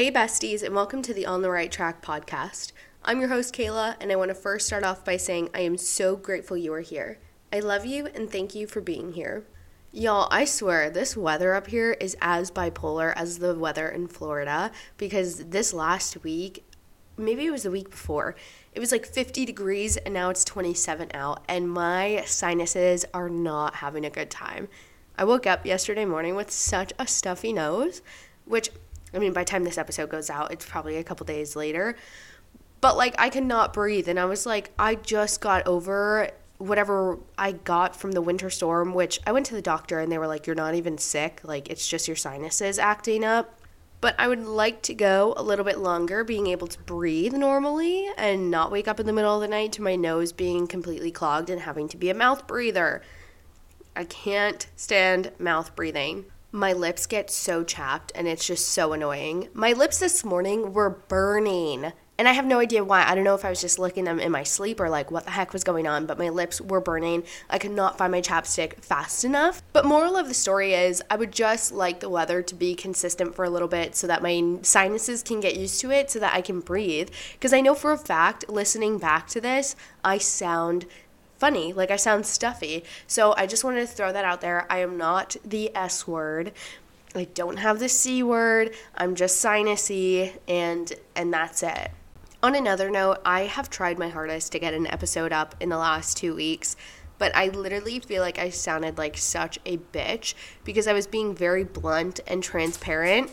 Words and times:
Hey, 0.00 0.10
besties, 0.10 0.62
and 0.62 0.74
welcome 0.74 1.02
to 1.02 1.12
the 1.12 1.26
On 1.26 1.42
the 1.42 1.50
Right 1.50 1.70
Track 1.70 2.00
podcast. 2.00 2.72
I'm 3.04 3.20
your 3.20 3.28
host, 3.28 3.54
Kayla, 3.54 3.96
and 4.00 4.10
I 4.10 4.16
want 4.16 4.30
to 4.30 4.34
first 4.34 4.66
start 4.66 4.82
off 4.82 5.04
by 5.04 5.18
saying 5.18 5.50
I 5.52 5.60
am 5.60 5.76
so 5.76 6.16
grateful 6.16 6.56
you 6.56 6.72
are 6.72 6.80
here. 6.80 7.18
I 7.52 7.60
love 7.60 7.84
you 7.84 8.06
and 8.14 8.32
thank 8.32 8.54
you 8.54 8.66
for 8.66 8.80
being 8.80 9.12
here. 9.12 9.44
Y'all, 9.92 10.26
I 10.30 10.46
swear, 10.46 10.88
this 10.88 11.18
weather 11.18 11.52
up 11.52 11.66
here 11.66 11.98
is 12.00 12.16
as 12.22 12.50
bipolar 12.50 13.12
as 13.14 13.40
the 13.40 13.54
weather 13.54 13.90
in 13.90 14.08
Florida 14.08 14.72
because 14.96 15.44
this 15.50 15.74
last 15.74 16.22
week, 16.24 16.64
maybe 17.18 17.44
it 17.44 17.50
was 17.50 17.64
the 17.64 17.70
week 17.70 17.90
before, 17.90 18.36
it 18.72 18.80
was 18.80 18.92
like 18.92 19.04
50 19.04 19.44
degrees 19.44 19.98
and 19.98 20.14
now 20.14 20.30
it's 20.30 20.44
27 20.44 21.10
out, 21.12 21.44
and 21.46 21.70
my 21.70 22.22
sinuses 22.24 23.04
are 23.12 23.28
not 23.28 23.74
having 23.74 24.06
a 24.06 24.10
good 24.10 24.30
time. 24.30 24.68
I 25.18 25.24
woke 25.24 25.46
up 25.46 25.66
yesterday 25.66 26.06
morning 26.06 26.36
with 26.36 26.50
such 26.50 26.94
a 26.98 27.06
stuffy 27.06 27.52
nose, 27.52 28.00
which 28.46 28.70
I 29.12 29.18
mean, 29.18 29.32
by 29.32 29.42
the 29.42 29.50
time 29.50 29.64
this 29.64 29.78
episode 29.78 30.10
goes 30.10 30.30
out, 30.30 30.52
it's 30.52 30.64
probably 30.64 30.96
a 30.96 31.04
couple 31.04 31.26
days 31.26 31.56
later. 31.56 31.96
But 32.80 32.96
like, 32.96 33.14
I 33.18 33.28
cannot 33.28 33.72
breathe. 33.72 34.08
And 34.08 34.18
I 34.18 34.24
was 34.24 34.46
like, 34.46 34.70
I 34.78 34.94
just 34.94 35.40
got 35.40 35.66
over 35.66 36.30
whatever 36.58 37.18
I 37.38 37.52
got 37.52 37.96
from 37.96 38.12
the 38.12 38.20
winter 38.20 38.50
storm, 38.50 38.92
which 38.92 39.18
I 39.26 39.32
went 39.32 39.46
to 39.46 39.54
the 39.54 39.62
doctor 39.62 39.98
and 39.98 40.12
they 40.12 40.18
were 40.18 40.26
like, 40.26 40.46
You're 40.46 40.56
not 40.56 40.74
even 40.74 40.98
sick. 40.98 41.40
Like, 41.42 41.68
it's 41.70 41.88
just 41.88 42.08
your 42.08 42.16
sinuses 42.16 42.78
acting 42.78 43.24
up. 43.24 43.56
But 44.00 44.14
I 44.18 44.28
would 44.28 44.44
like 44.46 44.80
to 44.82 44.94
go 44.94 45.34
a 45.36 45.42
little 45.42 45.64
bit 45.64 45.78
longer, 45.78 46.24
being 46.24 46.46
able 46.46 46.66
to 46.68 46.78
breathe 46.80 47.34
normally 47.34 48.08
and 48.16 48.50
not 48.50 48.70
wake 48.70 48.88
up 48.88 48.98
in 48.98 49.04
the 49.04 49.12
middle 49.12 49.34
of 49.34 49.42
the 49.42 49.48
night 49.48 49.72
to 49.72 49.82
my 49.82 49.94
nose 49.94 50.32
being 50.32 50.66
completely 50.66 51.10
clogged 51.10 51.50
and 51.50 51.60
having 51.60 51.86
to 51.88 51.98
be 51.98 52.08
a 52.08 52.14
mouth 52.14 52.46
breather. 52.46 53.02
I 53.94 54.04
can't 54.04 54.66
stand 54.74 55.32
mouth 55.38 55.76
breathing 55.76 56.24
my 56.52 56.72
lips 56.72 57.06
get 57.06 57.30
so 57.30 57.62
chapped 57.62 58.12
and 58.14 58.26
it's 58.26 58.46
just 58.46 58.68
so 58.68 58.92
annoying. 58.92 59.48
My 59.54 59.72
lips 59.72 59.98
this 59.98 60.24
morning 60.24 60.72
were 60.72 60.90
burning. 60.90 61.92
And 62.18 62.28
I 62.28 62.32
have 62.32 62.44
no 62.44 62.58
idea 62.58 62.84
why. 62.84 63.02
I 63.06 63.14
don't 63.14 63.24
know 63.24 63.34
if 63.34 63.46
I 63.46 63.48
was 63.48 63.62
just 63.62 63.78
licking 63.78 64.04
them 64.04 64.20
in 64.20 64.30
my 64.30 64.42
sleep 64.42 64.78
or 64.78 64.90
like 64.90 65.10
what 65.10 65.24
the 65.24 65.30
heck 65.30 65.54
was 65.54 65.64
going 65.64 65.86
on, 65.86 66.04
but 66.04 66.18
my 66.18 66.28
lips 66.28 66.60
were 66.60 66.80
burning. 66.80 67.22
I 67.48 67.56
could 67.56 67.70
not 67.70 67.96
find 67.96 68.12
my 68.12 68.20
chapstick 68.20 68.84
fast 68.84 69.24
enough. 69.24 69.62
But 69.72 69.86
moral 69.86 70.18
of 70.18 70.28
the 70.28 70.34
story 70.34 70.74
is 70.74 71.02
I 71.08 71.16
would 71.16 71.32
just 71.32 71.72
like 71.72 72.00
the 72.00 72.10
weather 72.10 72.42
to 72.42 72.54
be 72.54 72.74
consistent 72.74 73.34
for 73.34 73.46
a 73.46 73.50
little 73.50 73.68
bit 73.68 73.96
so 73.96 74.06
that 74.06 74.22
my 74.22 74.58
sinuses 74.60 75.22
can 75.22 75.40
get 75.40 75.56
used 75.56 75.80
to 75.80 75.90
it 75.90 76.10
so 76.10 76.18
that 76.18 76.34
I 76.34 76.42
can 76.42 76.60
breathe. 76.60 77.08
Because 77.32 77.54
I 77.54 77.62
know 77.62 77.74
for 77.74 77.90
a 77.90 77.96
fact, 77.96 78.50
listening 78.50 78.98
back 78.98 79.26
to 79.28 79.40
this, 79.40 79.74
I 80.04 80.18
sound 80.18 80.84
funny. 81.40 81.72
Like 81.72 81.90
I 81.90 81.96
sound 81.96 82.26
stuffy. 82.26 82.84
So 83.08 83.34
I 83.36 83.46
just 83.46 83.64
wanted 83.64 83.80
to 83.80 83.86
throw 83.86 84.12
that 84.12 84.24
out 84.24 84.40
there. 84.40 84.66
I 84.70 84.78
am 84.78 84.96
not 84.96 85.36
the 85.44 85.74
S 85.74 86.06
word. 86.06 86.52
I 87.14 87.24
don't 87.24 87.56
have 87.56 87.80
the 87.80 87.88
C 87.88 88.22
word. 88.22 88.72
I'm 88.94 89.16
just 89.16 89.42
sinusy 89.44 90.38
and 90.46 90.92
and 91.16 91.32
that's 91.32 91.64
it. 91.64 91.90
On 92.42 92.54
another 92.54 92.88
note, 92.88 93.18
I 93.24 93.42
have 93.42 93.68
tried 93.68 93.98
my 93.98 94.08
hardest 94.08 94.52
to 94.52 94.58
get 94.58 94.72
an 94.72 94.86
episode 94.86 95.32
up 95.32 95.54
in 95.60 95.68
the 95.68 95.76
last 95.76 96.16
2 96.18 96.34
weeks 96.34 96.76
but 97.18 97.36
I 97.36 97.48
literally 97.48 98.00
feel 98.00 98.22
like 98.22 98.38
I 98.38 98.48
sounded 98.48 98.96
like 98.96 99.18
such 99.18 99.58
a 99.66 99.76
bitch 99.76 100.32
because 100.64 100.88
I 100.88 100.94
was 100.94 101.06
being 101.06 101.34
very 101.34 101.64
blunt 101.64 102.18
and 102.26 102.42
transparent 102.42 103.30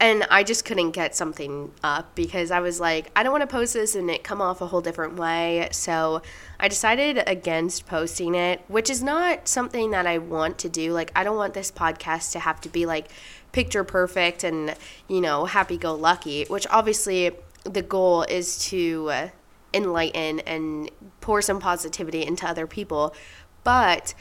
and 0.00 0.26
I 0.30 0.44
just 0.44 0.64
couldn't 0.64 0.92
get 0.92 1.14
something 1.14 1.72
up 1.84 2.14
because 2.14 2.50
I 2.50 2.60
was 2.60 2.80
like, 2.80 3.10
I 3.14 3.22
don't 3.22 3.32
want 3.32 3.42
to 3.42 3.46
post 3.46 3.74
this 3.74 3.94
and 3.94 4.10
it 4.10 4.24
come 4.24 4.40
off 4.40 4.62
a 4.62 4.66
whole 4.66 4.80
different 4.80 5.16
way. 5.16 5.68
So 5.72 6.22
I 6.58 6.68
decided 6.68 7.22
against 7.26 7.86
posting 7.86 8.34
it, 8.34 8.62
which 8.66 8.88
is 8.88 9.02
not 9.02 9.46
something 9.46 9.90
that 9.90 10.06
I 10.06 10.16
want 10.16 10.56
to 10.60 10.70
do. 10.70 10.94
Like, 10.94 11.12
I 11.14 11.22
don't 11.22 11.36
want 11.36 11.52
this 11.52 11.70
podcast 11.70 12.32
to 12.32 12.38
have 12.38 12.62
to 12.62 12.70
be 12.70 12.86
like 12.86 13.08
picture 13.52 13.84
perfect 13.84 14.42
and, 14.42 14.74
you 15.06 15.20
know, 15.20 15.44
happy 15.44 15.76
go 15.76 15.94
lucky, 15.94 16.44
which 16.44 16.66
obviously 16.70 17.32
the 17.64 17.82
goal 17.82 18.22
is 18.22 18.58
to 18.70 19.10
uh, 19.10 19.28
enlighten 19.74 20.40
and 20.40 20.90
pour 21.20 21.42
some 21.42 21.60
positivity 21.60 22.24
into 22.24 22.48
other 22.48 22.66
people. 22.66 23.14
But 23.64 24.14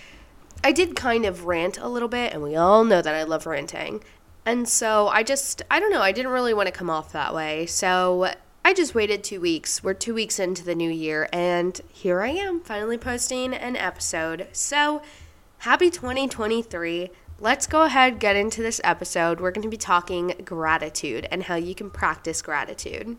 I 0.62 0.74
did 0.74 0.98
kind 0.98 1.26
of 1.26 1.46
rant 1.46 1.78
a 1.78 1.88
little 1.88 2.10
bit, 2.10 2.34
and 2.34 2.44
we 2.44 2.58
all 2.58 2.84
know 2.84 3.02
that 3.02 3.16
I 3.16 3.24
love 3.24 3.46
ranting. 3.46 4.04
And 4.50 4.68
so 4.68 5.10
I 5.10 5.22
just, 5.22 5.62
I 5.70 5.80
don't 5.80 5.92
know, 5.92 6.02
I 6.02 6.12
didn't 6.12 6.32
really 6.32 6.56
want 6.56 6.66
to 6.66 6.72
come 6.72 6.90
off 6.90 7.12
that 7.12 7.36
way. 7.36 7.68
So 7.68 8.34
I 8.66 8.74
just 8.74 8.96
waited 8.96 9.24
two 9.24 9.40
weeks. 9.40 9.84
We're 9.84 9.94
two 9.94 10.16
weeks 10.16 10.40
into 10.40 10.66
the 10.66 10.74
new 10.74 10.90
year, 10.90 11.30
and 11.32 11.80
here 11.94 12.22
I 12.22 12.30
am 12.30 12.60
finally 12.60 12.98
posting 12.98 13.54
an 13.54 13.76
episode. 13.76 14.48
So 14.52 15.04
happy 15.60 15.92
2023. 15.92 17.12
Let's 17.40 17.68
go 17.68 17.84
ahead 17.84 18.18
get 18.18 18.36
into 18.36 18.64
this 18.64 18.82
episode. 18.84 19.40
We're 19.40 19.52
going 19.52 19.62
to 19.62 19.70
be 19.70 19.78
talking 19.78 20.34
gratitude 20.44 21.28
and 21.30 21.44
how 21.44 21.54
you 21.54 21.76
can 21.76 21.92
practice 21.92 22.42
gratitude. 22.42 23.18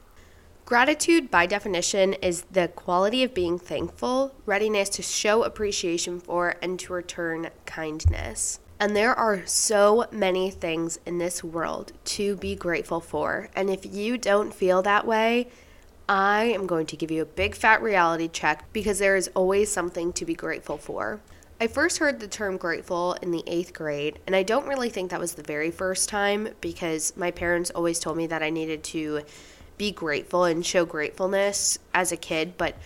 Gratitude, 0.65 1.31
by 1.31 1.47
definition, 1.47 2.15
is 2.15 2.43
the 2.51 2.67
quality 2.67 3.23
of 3.23 3.35
being 3.35 3.57
thankful, 3.57 4.35
readiness 4.47 4.89
to 4.89 5.03
show 5.03 5.45
appreciation 5.45 6.19
for, 6.19 6.57
and 6.61 6.77
to 6.81 6.93
return 6.93 7.51
kindness. 7.67 8.59
And 8.81 8.97
there 8.97 9.15
are 9.15 9.45
so 9.45 10.07
many 10.11 10.51
things 10.51 10.99
in 11.05 11.19
this 11.19 11.45
world 11.45 11.93
to 12.07 12.37
be 12.37 12.57
grateful 12.57 13.01
for. 13.01 13.51
And 13.55 13.69
if 13.69 13.85
you 13.85 14.17
don't 14.17 14.55
feel 14.55 14.81
that 14.81 15.07
way, 15.07 15.49
I 16.09 16.45
am 16.45 16.67
going 16.67 16.87
to 16.87 16.97
give 16.97 17.11
you 17.11 17.21
a 17.21 17.27
big 17.27 17.55
fat 17.55 17.83
reality 17.83 18.27
check 18.27 18.65
because 18.73 18.99
there 18.99 19.17
is 19.17 19.29
always 19.35 19.71
something 19.71 20.15
to 20.15 20.25
be 20.25 20.33
grateful 20.33 20.79
for. 20.79 21.21
I 21.61 21.67
first 21.67 21.99
heard 21.99 22.21
the 22.21 22.27
term 22.27 22.57
grateful 22.57 23.19
in 23.21 23.33
the 23.33 23.45
eighth 23.47 23.75
grade, 23.75 24.19
and 24.27 24.35
I 24.35 24.43
don't 24.43 24.67
really 24.67 24.89
think 24.89 25.11
that 25.11 25.21
was 25.21 25.35
the 25.35 25.43
very 25.43 25.71
first 25.71 26.09
time 26.09 26.49
because 26.63 27.15
my 27.19 27.31
parents 27.31 27.71
always 27.71 28.01
told 28.01 28.17
me 28.17 28.27
that 28.29 28.43
I 28.43 28.49
needed 28.49 28.83
to 28.85 29.21
be 29.77 29.93
grateful 29.93 30.45
and 30.45 30.65
show 30.65 30.87
gratefulness 30.87 31.79
as 31.93 32.13
a 32.13 32.17
kid, 32.17 32.55
but 32.57 32.77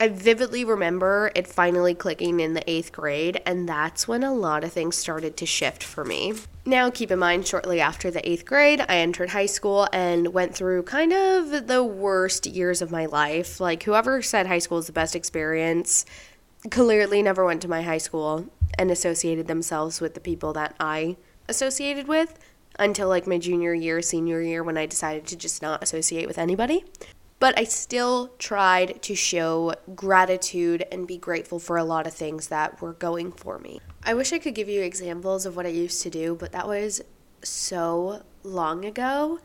I 0.00 0.06
vividly 0.06 0.64
remember 0.64 1.32
it 1.34 1.48
finally 1.48 1.92
clicking 1.92 2.38
in 2.38 2.54
the 2.54 2.68
eighth 2.70 2.92
grade, 2.92 3.42
and 3.44 3.68
that's 3.68 4.06
when 4.06 4.22
a 4.22 4.32
lot 4.32 4.62
of 4.62 4.72
things 4.72 4.94
started 4.94 5.36
to 5.38 5.46
shift 5.46 5.82
for 5.82 6.04
me. 6.04 6.34
Now, 6.64 6.88
keep 6.88 7.10
in 7.10 7.18
mind, 7.18 7.48
shortly 7.48 7.80
after 7.80 8.08
the 8.08 8.26
eighth 8.28 8.44
grade, 8.44 8.80
I 8.88 8.98
entered 8.98 9.30
high 9.30 9.46
school 9.46 9.88
and 9.92 10.32
went 10.32 10.54
through 10.54 10.84
kind 10.84 11.12
of 11.12 11.66
the 11.66 11.82
worst 11.82 12.46
years 12.46 12.80
of 12.80 12.92
my 12.92 13.06
life. 13.06 13.60
Like, 13.60 13.82
whoever 13.82 14.22
said 14.22 14.46
high 14.46 14.60
school 14.60 14.78
is 14.78 14.86
the 14.86 14.92
best 14.92 15.16
experience 15.16 16.06
clearly 16.70 17.20
never 17.20 17.44
went 17.44 17.62
to 17.62 17.68
my 17.68 17.82
high 17.82 17.98
school 17.98 18.46
and 18.78 18.92
associated 18.92 19.48
themselves 19.48 20.00
with 20.00 20.14
the 20.14 20.20
people 20.20 20.52
that 20.52 20.76
I 20.78 21.16
associated 21.48 22.06
with 22.06 22.38
until 22.78 23.08
like 23.08 23.26
my 23.26 23.38
junior 23.38 23.74
year, 23.74 24.00
senior 24.02 24.40
year, 24.40 24.62
when 24.62 24.78
I 24.78 24.86
decided 24.86 25.26
to 25.26 25.36
just 25.36 25.60
not 25.60 25.82
associate 25.82 26.28
with 26.28 26.38
anybody 26.38 26.84
but 27.40 27.58
I 27.58 27.64
still 27.64 28.28
tried 28.38 29.02
to 29.02 29.14
show 29.14 29.74
gratitude 29.94 30.84
and 30.90 31.06
be 31.06 31.18
grateful 31.18 31.58
for 31.58 31.76
a 31.76 31.84
lot 31.84 32.06
of 32.06 32.14
things 32.14 32.48
that 32.48 32.80
were 32.80 32.94
going 32.94 33.32
for 33.32 33.58
me. 33.58 33.80
I 34.02 34.14
wish 34.14 34.32
I 34.32 34.38
could 34.38 34.54
give 34.54 34.68
you 34.68 34.82
examples 34.82 35.46
of 35.46 35.56
what 35.56 35.66
I 35.66 35.70
used 35.70 36.02
to 36.02 36.10
do, 36.10 36.34
but 36.34 36.52
that 36.52 36.66
was 36.66 37.00
so 37.42 38.22
long 38.42 38.84
ago. 38.84 39.38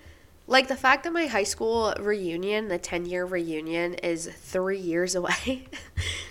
Like 0.48 0.68
the 0.68 0.76
fact 0.76 1.04
that 1.04 1.14
my 1.14 1.28
high 1.28 1.44
school 1.44 1.94
reunion, 2.00 2.68
the 2.68 2.78
10 2.78 3.06
year 3.06 3.26
reunion, 3.26 3.94
is 3.96 4.28
three 4.28 4.80
years 4.80 5.16
away 5.16 5.68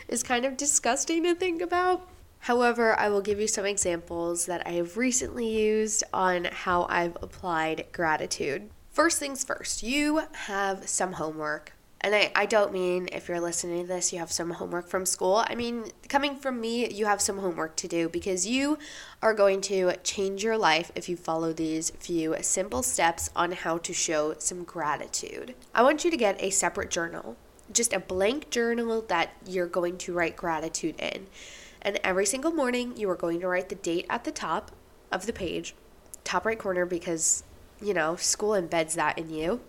is 0.08 0.22
kind 0.22 0.44
of 0.44 0.56
disgusting 0.56 1.22
to 1.24 1.34
think 1.34 1.62
about. 1.62 2.08
However, 2.40 2.98
I 2.98 3.08
will 3.08 3.20
give 3.20 3.38
you 3.38 3.46
some 3.46 3.64
examples 3.64 4.46
that 4.46 4.66
I 4.66 4.72
have 4.72 4.96
recently 4.96 5.48
used 5.48 6.02
on 6.12 6.46
how 6.46 6.86
I've 6.90 7.16
applied 7.22 7.86
gratitude. 7.92 8.68
First 8.92 9.18
things 9.18 9.42
first, 9.42 9.82
you 9.82 10.20
have 10.32 10.86
some 10.86 11.14
homework. 11.14 11.72
And 12.02 12.14
I, 12.14 12.30
I 12.36 12.44
don't 12.44 12.74
mean 12.74 13.08
if 13.10 13.26
you're 13.26 13.40
listening 13.40 13.82
to 13.82 13.88
this, 13.88 14.12
you 14.12 14.18
have 14.18 14.30
some 14.30 14.50
homework 14.50 14.86
from 14.86 15.06
school. 15.06 15.42
I 15.48 15.54
mean, 15.54 15.92
coming 16.10 16.36
from 16.36 16.60
me, 16.60 16.90
you 16.90 17.06
have 17.06 17.22
some 17.22 17.38
homework 17.38 17.74
to 17.76 17.88
do 17.88 18.10
because 18.10 18.46
you 18.46 18.76
are 19.22 19.32
going 19.32 19.62
to 19.62 19.96
change 20.04 20.44
your 20.44 20.58
life 20.58 20.92
if 20.94 21.08
you 21.08 21.16
follow 21.16 21.54
these 21.54 21.88
few 21.88 22.36
simple 22.42 22.82
steps 22.82 23.30
on 23.34 23.52
how 23.52 23.78
to 23.78 23.94
show 23.94 24.34
some 24.36 24.62
gratitude. 24.62 25.54
I 25.74 25.82
want 25.82 26.04
you 26.04 26.10
to 26.10 26.16
get 26.18 26.42
a 26.42 26.50
separate 26.50 26.90
journal, 26.90 27.36
just 27.72 27.94
a 27.94 28.00
blank 28.00 28.50
journal 28.50 29.00
that 29.08 29.30
you're 29.46 29.66
going 29.66 29.96
to 29.98 30.12
write 30.12 30.36
gratitude 30.36 31.00
in. 31.00 31.28
And 31.80 31.98
every 32.04 32.26
single 32.26 32.52
morning, 32.52 32.98
you 32.98 33.08
are 33.08 33.16
going 33.16 33.40
to 33.40 33.48
write 33.48 33.70
the 33.70 33.74
date 33.74 34.04
at 34.10 34.24
the 34.24 34.32
top 34.32 34.70
of 35.10 35.24
the 35.24 35.32
page, 35.32 35.74
top 36.24 36.44
right 36.44 36.58
corner, 36.58 36.84
because 36.84 37.44
you 37.82 37.94
know, 37.94 38.16
school 38.16 38.50
embeds 38.50 38.94
that 38.94 39.18
in 39.18 39.30
you. 39.30 39.60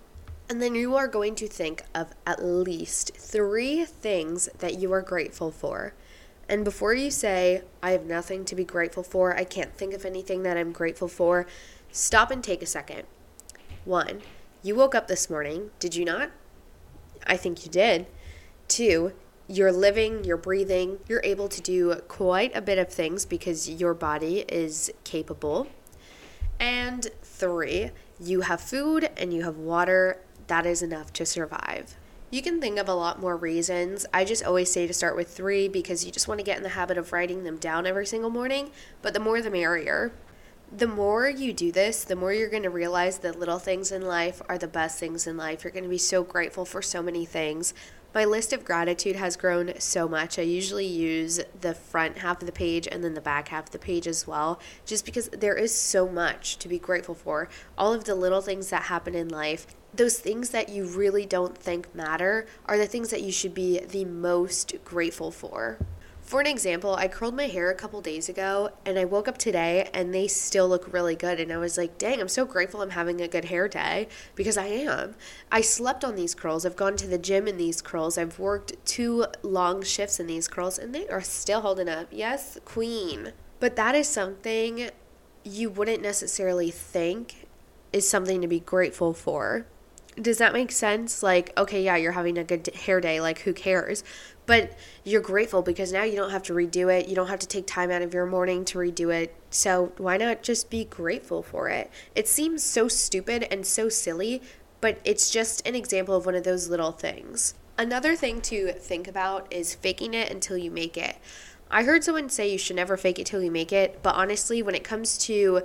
And 0.50 0.62
then 0.62 0.76
you 0.76 0.96
are 0.96 1.08
going 1.08 1.36
to 1.36 1.48
think 1.48 1.84
of 1.96 2.14
at 2.28 2.44
least 2.44 3.16
three 3.16 3.86
things 3.86 4.50
that 4.60 4.78
you 4.78 4.92
are 4.94 5.02
grateful 5.02 5.52
for. 5.52 5.94
And 6.50 6.66
before 6.66 6.94
you 6.94 7.10
say, 7.10 7.64
I 7.82 7.92
have 7.92 8.06
nothing 8.06 8.44
to 8.46 8.56
be 8.56 8.66
grateful 8.66 9.04
for, 9.04 9.36
I 9.36 9.46
can't 9.46 9.74
think 9.74 9.94
of 9.94 10.06
anything 10.06 10.44
that 10.44 10.58
I'm 10.58 10.72
grateful 10.72 11.08
for, 11.08 11.48
stop 11.92 12.30
and 12.30 12.44
take 12.44 12.62
a 12.62 12.68
second. 12.68 13.04
One, 13.86 14.22
you 14.62 14.76
woke 14.76 14.94
up 14.94 15.08
this 15.08 15.30
morning, 15.30 15.72
did 15.80 15.96
you 15.96 16.06
not? 16.06 16.32
I 17.26 17.38
think 17.38 17.66
you 17.66 17.72
did. 17.72 18.08
Two, 18.68 19.14
you're 19.48 19.72
living, 19.72 20.24
you're 20.24 20.38
breathing, 20.38 21.00
you're 21.08 21.22
able 21.24 21.48
to 21.48 21.62
do 21.62 21.96
quite 22.08 22.56
a 22.56 22.62
bit 22.62 22.78
of 22.78 22.90
things 22.90 23.26
because 23.26 23.70
your 23.70 23.94
body 23.94 24.46
is 24.50 24.92
capable. 25.04 25.68
And 26.60 27.08
three, 27.22 27.92
you 28.20 28.42
have 28.42 28.62
food 28.62 29.10
and 29.18 29.34
you 29.34 29.44
have 29.44 29.58
water, 29.58 30.20
that 30.48 30.66
is 30.66 30.82
enough 30.82 31.14
to 31.14 31.26
survive. 31.26 31.96
You 32.30 32.42
can 32.42 32.60
think 32.60 32.80
of 32.80 32.90
a 32.90 32.96
lot 32.96 33.20
more 33.20 33.38
reasons. 33.38 34.08
I 34.12 34.26
just 34.26 34.44
always 34.44 34.72
say 34.72 34.88
to 34.88 34.94
start 34.94 35.16
with 35.16 35.30
three 35.30 35.68
because 35.68 36.04
you 36.04 36.12
just 36.12 36.28
want 36.28 36.40
to 36.40 36.44
get 36.44 36.58
in 36.58 36.64
the 36.64 36.70
habit 36.70 36.98
of 36.98 37.14
writing 37.14 37.44
them 37.44 37.58
down 37.58 37.86
every 37.86 38.08
single 38.08 38.32
morning, 38.32 38.72
but 39.04 39.14
the 39.14 39.20
more 39.20 39.40
the 39.42 39.52
merrier. 39.52 40.12
The 40.76 40.88
more 40.88 41.30
you 41.30 41.54
do 41.54 41.72
this, 41.72 42.04
the 42.04 42.16
more 42.16 42.34
you're 42.34 42.50
going 42.50 42.64
to 42.64 42.72
realize 42.72 43.20
that 43.20 43.40
little 43.40 43.60
things 43.60 43.92
in 43.92 44.02
life 44.02 44.42
are 44.50 44.58
the 44.58 44.68
best 44.68 45.00
things 45.00 45.28
in 45.28 45.38
life. 45.38 45.64
You're 45.64 45.70
going 45.72 45.84
to 45.84 45.90
be 45.90 46.00
so 46.00 46.24
grateful 46.24 46.66
for 46.66 46.82
so 46.82 47.04
many 47.04 47.26
things. 47.26 47.76
My 48.14 48.26
list 48.26 48.54
of 48.54 48.64
gratitude 48.64 49.16
has 49.16 49.36
grown 49.36 49.74
so 49.80 50.08
much. 50.08 50.38
I 50.38 50.44
usually 50.44 50.86
use 50.86 51.40
the 51.62 51.74
front 51.74 52.20
half 52.20 52.42
of 52.42 52.46
the 52.46 52.52
page 52.52 52.88
and 52.88 53.04
then 53.04 53.16
the 53.16 53.22
back 53.22 53.48
half 53.48 53.66
of 53.66 53.72
the 53.72 53.80
page 53.80 54.06
as 54.06 54.28
well, 54.28 54.60
just 54.86 55.04
because 55.04 55.30
there 55.30 55.56
is 55.56 55.74
so 55.74 56.08
much 56.08 56.60
to 56.60 56.68
be 56.68 56.78
grateful 56.78 57.16
for. 57.16 57.50
All 57.76 57.92
of 57.92 58.04
the 58.04 58.14
little 58.14 58.42
things 58.42 58.70
that 58.70 58.84
happen 58.84 59.16
in 59.16 59.30
life, 59.30 59.66
those 59.96 60.20
things 60.20 60.52
that 60.52 60.70
you 60.70 60.86
really 60.86 61.26
don't 61.26 61.58
think 61.58 61.96
matter, 61.96 62.46
are 62.68 62.78
the 62.78 62.86
things 62.86 63.10
that 63.10 63.24
you 63.24 63.32
should 63.32 63.56
be 63.56 63.80
the 63.80 64.06
most 64.06 64.76
grateful 64.86 65.32
for. 65.32 65.80
For 66.24 66.40
an 66.40 66.48
example, 66.48 66.96
I 66.96 67.10
curled 67.10 67.36
my 67.36 67.48
hair 67.48 67.70
a 67.70 67.76
couple 67.76 68.02
days 68.02 68.30
ago 68.30 68.72
and 68.86 68.98
I 68.98 69.06
woke 69.06 69.28
up 69.28 69.38
today 69.38 69.90
and 69.94 70.14
they 70.14 70.28
still 70.28 70.68
look 70.68 70.92
really 70.92 71.16
good. 71.16 71.40
And 71.40 71.52
I 71.52 71.58
was 71.58 71.78
like, 71.78 71.98
dang, 71.98 72.22
I'm 72.22 72.30
so 72.30 72.46
grateful 72.46 72.82
I'm 72.82 72.92
having 72.92 73.22
a 73.22 73.28
good 73.28 73.46
hair 73.46 73.68
day 73.68 74.08
because 74.34 74.58
I 74.58 74.68
am. 74.68 75.16
I 75.52 75.62
slept 75.62 76.04
on 76.04 76.16
these 76.16 76.34
curls. 76.34 76.66
I've 76.66 76.78
gone 76.78 76.96
to 76.96 77.08
the 77.08 77.18
gym 77.18 77.48
in 77.48 77.58
these 77.58 77.82
curls. 77.82 78.18
I've 78.18 78.40
worked 78.40 78.74
two 78.86 79.26
long 79.44 79.84
shifts 79.84 80.20
in 80.20 80.26
these 80.28 80.48
curls 80.48 80.80
and 80.80 80.96
they 80.96 81.08
are 81.10 81.22
still 81.22 81.62
holding 81.62 81.90
up. 81.90 82.08
Yes, 82.10 82.58
queen. 82.64 83.34
But 83.60 83.76
that 83.76 83.94
is 83.94 84.08
something 84.08 84.90
you 85.44 85.70
wouldn't 85.70 86.02
necessarily 86.02 86.72
think 86.72 87.48
is 87.92 88.10
something 88.10 88.42
to 88.42 88.48
be 88.48 88.62
grateful 88.62 89.14
for. 89.14 89.68
Does 90.22 90.38
that 90.38 90.54
make 90.54 90.72
sense? 90.72 91.24
Like, 91.24 91.52
okay, 91.58 91.84
yeah, 91.84 91.96
you're 91.96 92.12
having 92.12 92.38
a 92.38 92.44
good 92.44 92.68
hair 92.76 93.02
day. 93.02 93.20
Like, 93.20 93.40
who 93.40 93.54
cares? 93.54 94.04
But 94.46 94.78
you're 95.04 95.22
grateful 95.22 95.62
because 95.62 95.92
now 95.92 96.04
you 96.04 96.16
don't 96.16 96.32
have 96.32 96.44
to 96.44 96.54
redo 96.54 96.94
it. 96.94 97.08
You 97.08 97.16
don't 97.16 97.28
have 97.28 97.40
to 97.40 97.48
take 97.48 97.66
time 97.66 97.90
out 97.90 98.02
of 98.02 98.14
your 98.14 98.26
morning 98.26 98.66
to 98.66 98.78
redo 98.78 99.14
it. 99.14 99.34
So 99.50 99.94
why 99.98 100.18
not 100.18 100.44
just 100.44 100.70
be 100.70 100.86
grateful 100.86 101.42
for 101.42 101.70
it? 101.70 101.90
It 102.16 102.28
seems 102.28 102.62
so 102.62 102.88
stupid 102.88 103.48
and 103.50 103.66
so 103.66 103.90
silly, 103.90 104.42
but 104.82 105.00
it's 105.04 105.30
just 105.32 105.66
an 105.68 105.76
example 105.76 106.16
of 106.16 106.26
one 106.26 106.36
of 106.36 106.44
those 106.44 106.70
little 106.70 106.92
things. 106.92 107.56
Another 107.78 108.16
thing 108.16 108.42
to 108.42 108.74
think 108.74 109.08
about 109.08 109.52
is 109.52 109.74
faking 109.74 110.14
it 110.14 110.32
until 110.32 110.58
you 110.58 110.70
make 110.70 110.98
it. 110.98 111.16
I 111.72 111.84
heard 111.84 112.04
someone 112.04 112.30
say 112.30 112.52
you 112.52 112.60
should 112.60 112.76
never 112.76 112.98
fake 112.98 113.18
it 113.18 113.26
till 113.26 113.42
you 113.42 113.50
make 113.50 113.72
it, 113.72 114.04
but 114.04 114.14
honestly, 114.14 114.62
when 114.62 114.76
it 114.76 114.84
comes 114.84 115.18
to 115.20 115.64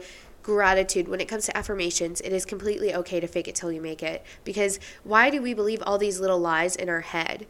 gratitude, 0.49 1.09
when 1.09 1.21
it 1.21 1.29
comes 1.29 1.45
to 1.45 1.55
affirmations, 1.55 2.23
it 2.23 2.33
is 2.33 2.47
completely 2.47 2.95
okay 2.95 3.21
to 3.21 3.27
fake 3.27 3.49
it 3.49 3.55
till 3.55 3.71
you 3.71 3.83
make 3.83 4.03
it. 4.03 4.25
Because 4.45 4.81
why 5.05 5.29
do 5.29 5.43
we 5.43 5.53
believe 5.53 5.83
all 5.83 5.99
these 5.99 6.21
little 6.21 6.39
lies 6.39 6.75
in 6.75 6.89
our 6.89 7.03
head? 7.03 7.47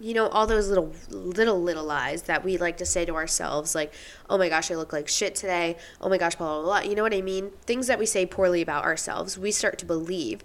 you 0.00 0.14
know 0.14 0.26
all 0.28 0.46
those 0.46 0.68
little 0.68 0.90
little 1.10 1.62
little 1.62 1.84
lies 1.84 2.22
that 2.22 2.42
we 2.42 2.56
like 2.56 2.78
to 2.78 2.84
say 2.84 3.04
to 3.04 3.14
ourselves 3.14 3.74
like 3.74 3.92
oh 4.28 4.38
my 4.38 4.48
gosh 4.48 4.70
i 4.70 4.74
look 4.74 4.92
like 4.92 5.06
shit 5.06 5.34
today. 5.34 5.76
Oh 6.00 6.08
my 6.08 6.16
gosh 6.16 6.34
blah 6.34 6.54
blah 6.54 6.62
blah. 6.62 6.80
You 6.80 6.96
know 6.96 7.02
what 7.02 7.14
i 7.14 7.20
mean? 7.20 7.52
Things 7.66 7.86
that 7.88 7.98
we 7.98 8.06
say 8.06 8.24
poorly 8.24 8.62
about 8.62 8.84
ourselves 8.84 9.38
we 9.38 9.52
start 9.52 9.78
to 9.78 9.86
believe. 9.86 10.42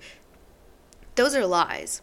Those 1.16 1.34
are 1.34 1.46
lies 1.46 2.02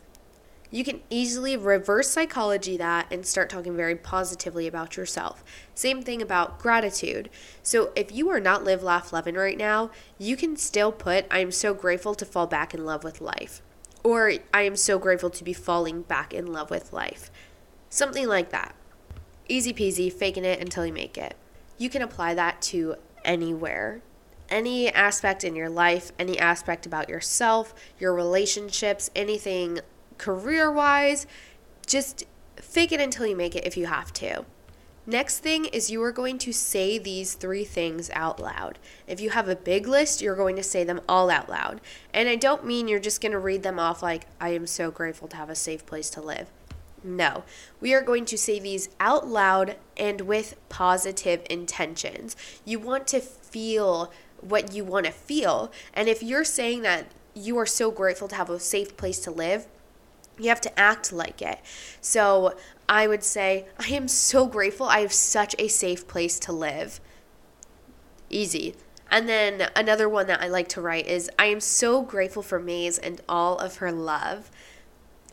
you 0.74 0.82
can 0.82 1.00
easily 1.08 1.56
reverse 1.56 2.10
psychology 2.10 2.76
that 2.76 3.06
and 3.12 3.24
start 3.24 3.48
talking 3.48 3.76
very 3.76 3.94
positively 3.94 4.66
about 4.66 4.96
yourself. 4.96 5.44
Same 5.74 6.02
thing 6.02 6.20
about 6.20 6.58
gratitude. 6.58 7.30
So, 7.62 7.92
if 7.94 8.10
you 8.10 8.28
are 8.30 8.40
not 8.40 8.64
live, 8.64 8.82
laugh, 8.82 9.12
loving 9.12 9.36
right 9.36 9.56
now, 9.56 9.90
you 10.18 10.36
can 10.36 10.56
still 10.56 10.90
put, 10.90 11.26
I'm 11.30 11.52
so 11.52 11.74
grateful 11.74 12.14
to 12.16 12.24
fall 12.24 12.48
back 12.48 12.74
in 12.74 12.84
love 12.84 13.04
with 13.04 13.20
life 13.20 13.62
or 14.04 14.34
I 14.52 14.62
am 14.62 14.76
so 14.76 14.98
grateful 14.98 15.30
to 15.30 15.42
be 15.42 15.54
falling 15.54 16.02
back 16.02 16.32
in 16.32 16.52
love 16.52 16.70
with 16.70 16.92
life. 16.92 17.30
Something 17.88 18.28
like 18.28 18.50
that. 18.50 18.74
Easy 19.48 19.72
peasy, 19.72 20.12
faking 20.12 20.44
it 20.44 20.60
until 20.60 20.86
you 20.86 20.92
make 20.92 21.18
it. 21.18 21.34
You 21.78 21.88
can 21.88 22.02
apply 22.02 22.34
that 22.34 22.62
to 22.62 22.96
anywhere. 23.24 24.02
Any 24.50 24.92
aspect 24.92 25.42
in 25.42 25.56
your 25.56 25.70
life, 25.70 26.12
any 26.18 26.38
aspect 26.38 26.84
about 26.84 27.08
yourself, 27.08 27.74
your 27.98 28.14
relationships, 28.14 29.10
anything 29.16 29.80
career 30.18 30.70
wise, 30.70 31.26
just 31.86 32.24
fake 32.56 32.92
it 32.92 33.00
until 33.00 33.26
you 33.26 33.36
make 33.36 33.54
it 33.54 33.66
if 33.66 33.76
you 33.76 33.86
have 33.86 34.12
to. 34.14 34.44
Next 35.06 35.40
thing 35.40 35.66
is 35.66 35.90
you 35.90 36.02
are 36.02 36.12
going 36.12 36.38
to 36.38 36.52
say 36.52 36.96
these 36.96 37.34
three 37.34 37.64
things 37.64 38.08
out 38.14 38.40
loud. 38.40 38.78
If 39.06 39.20
you 39.20 39.30
have 39.30 39.48
a 39.48 39.56
big 39.56 39.86
list, 39.86 40.22
you're 40.22 40.34
going 40.34 40.56
to 40.56 40.62
say 40.62 40.82
them 40.82 41.02
all 41.06 41.28
out 41.28 41.50
loud. 41.50 41.82
And 42.14 42.26
I 42.26 42.36
don't 42.36 42.64
mean 42.64 42.88
you're 42.88 42.98
just 42.98 43.20
going 43.20 43.32
to 43.32 43.38
read 43.38 43.62
them 43.62 43.78
off 43.78 44.02
like, 44.02 44.26
I 44.40 44.50
am 44.50 44.66
so 44.66 44.90
grateful 44.90 45.28
to 45.28 45.36
have 45.36 45.50
a 45.50 45.54
safe 45.54 45.84
place 45.84 46.08
to 46.10 46.22
live. 46.22 46.48
No, 47.02 47.44
we 47.82 47.92
are 47.92 48.00
going 48.00 48.24
to 48.24 48.38
say 48.38 48.58
these 48.58 48.88
out 48.98 49.28
loud 49.28 49.76
and 49.94 50.22
with 50.22 50.56
positive 50.70 51.42
intentions. 51.50 52.34
You 52.64 52.78
want 52.78 53.06
to 53.08 53.20
feel 53.20 54.10
what 54.40 54.72
you 54.72 54.84
want 54.84 55.04
to 55.04 55.12
feel. 55.12 55.70
And 55.92 56.08
if 56.08 56.22
you're 56.22 56.44
saying 56.44 56.80
that 56.80 57.08
you 57.34 57.58
are 57.58 57.66
so 57.66 57.90
grateful 57.90 58.28
to 58.28 58.36
have 58.36 58.48
a 58.48 58.58
safe 58.58 58.96
place 58.96 59.18
to 59.20 59.30
live, 59.30 59.66
you 60.38 60.48
have 60.48 60.60
to 60.62 60.78
act 60.78 61.12
like 61.12 61.40
it. 61.42 61.60
So 62.00 62.56
I 62.88 63.06
would 63.06 63.22
say, 63.22 63.66
I 63.78 63.88
am 63.88 64.08
so 64.08 64.46
grateful. 64.46 64.86
I 64.86 65.00
have 65.00 65.12
such 65.12 65.54
a 65.58 65.68
safe 65.68 66.06
place 66.08 66.38
to 66.40 66.52
live. 66.52 67.00
Easy. 68.30 68.74
And 69.10 69.28
then 69.28 69.68
another 69.76 70.08
one 70.08 70.26
that 70.26 70.42
I 70.42 70.48
like 70.48 70.68
to 70.70 70.80
write 70.80 71.06
is, 71.06 71.30
I 71.38 71.46
am 71.46 71.60
so 71.60 72.02
grateful 72.02 72.42
for 72.42 72.58
Maze 72.58 72.98
and 72.98 73.20
all 73.28 73.58
of 73.58 73.76
her 73.76 73.92
love. 73.92 74.50